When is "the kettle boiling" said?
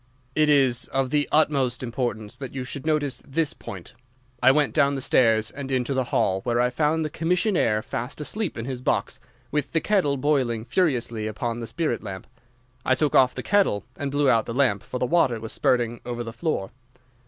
9.73-10.65